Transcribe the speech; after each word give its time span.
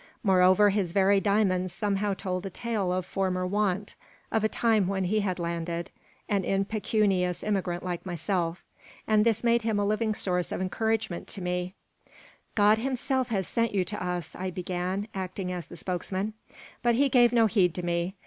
Moreover, 0.23 0.71
his 0.71 0.93
very 0.93 1.19
diamonds 1.19 1.71
somehow 1.71 2.15
told 2.15 2.43
a 2.47 2.49
tale 2.49 2.91
of 2.91 3.05
former 3.05 3.45
want, 3.45 3.93
of 4.31 4.43
a 4.43 4.49
time 4.49 4.87
when 4.87 5.03
he 5.03 5.19
had 5.19 5.37
landed, 5.37 5.91
an 6.27 6.43
impecunious 6.43 7.43
immigrant 7.43 7.83
like 7.83 8.03
myself; 8.03 8.63
and 9.05 9.23
this 9.23 9.43
made 9.43 9.61
him 9.61 9.77
a 9.77 9.85
living 9.85 10.15
source 10.15 10.51
of 10.51 10.59
encouragement 10.59 11.27
to 11.27 11.41
me 11.43 11.75
"God 12.55 12.79
Himself 12.79 13.29
has 13.29 13.47
sent 13.47 13.75
you 13.75 13.85
to 13.85 14.03
us," 14.03 14.35
I 14.35 14.49
began, 14.49 15.07
acting 15.13 15.51
as 15.51 15.67
the 15.67 15.77
spokesman; 15.77 16.33
but 16.81 16.95
he 16.95 17.07
gave 17.07 17.31
no 17.31 17.45
heed 17.45 17.75
to 17.75 17.85
me. 17.85 18.15